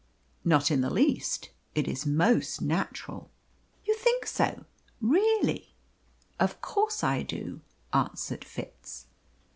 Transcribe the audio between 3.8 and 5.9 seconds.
"You think so really?"